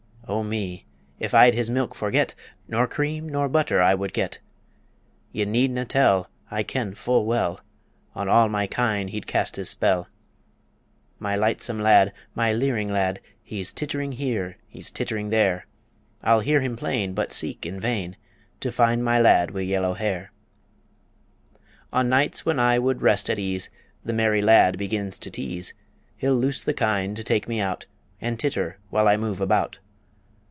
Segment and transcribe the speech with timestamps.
[0.27, 0.85] O me!
[1.19, 4.39] if I'd his milk forget, Nor cream, nor butter I would get;
[5.33, 7.59] Ye needna' tell I ken full well
[8.15, 10.07] On all my kine he'd cast his spell.
[11.19, 15.65] My lightsome lad, my leering lad, He's tittering here; he's tittering there
[16.23, 18.15] I'll hear him plain, but seek in vain
[18.61, 20.31] To find my lad wi' yellow hair.
[21.91, 23.69] On nights when I would rest at ease,
[24.05, 25.73] The merry lad begins to tease;
[26.15, 27.85] He'll loose the kine to take me out,
[28.21, 29.79] And titter while I move about.